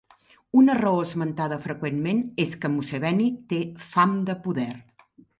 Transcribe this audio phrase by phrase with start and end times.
[0.59, 3.59] Una raó esmentada freqüentment és que Museveni té
[3.91, 4.67] "fam de poder".